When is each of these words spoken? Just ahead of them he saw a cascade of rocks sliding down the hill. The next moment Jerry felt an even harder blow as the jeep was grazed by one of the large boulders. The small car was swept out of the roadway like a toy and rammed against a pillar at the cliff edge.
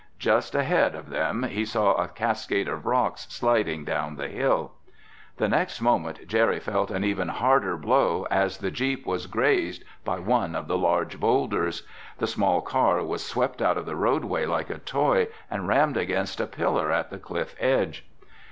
Just 0.17 0.55
ahead 0.55 0.95
of 0.95 1.11
them 1.11 1.43
he 1.43 1.63
saw 1.63 1.93
a 1.93 2.07
cascade 2.07 2.67
of 2.67 2.87
rocks 2.87 3.27
sliding 3.31 3.85
down 3.85 4.15
the 4.15 4.29
hill. 4.29 4.71
The 5.37 5.47
next 5.47 5.79
moment 5.79 6.25
Jerry 6.27 6.59
felt 6.59 6.89
an 6.89 7.03
even 7.03 7.27
harder 7.27 7.77
blow 7.77 8.25
as 8.31 8.57
the 8.57 8.71
jeep 8.71 9.05
was 9.05 9.27
grazed 9.27 9.83
by 10.03 10.17
one 10.17 10.55
of 10.55 10.67
the 10.67 10.75
large 10.75 11.19
boulders. 11.19 11.83
The 12.17 12.25
small 12.25 12.61
car 12.61 13.03
was 13.03 13.23
swept 13.23 13.61
out 13.61 13.77
of 13.77 13.85
the 13.85 13.95
roadway 13.95 14.47
like 14.47 14.71
a 14.71 14.79
toy 14.79 15.27
and 15.51 15.67
rammed 15.67 15.97
against 15.97 16.41
a 16.41 16.47
pillar 16.47 16.91
at 16.91 17.11
the 17.11 17.19
cliff 17.19 17.53
edge. 17.59 18.09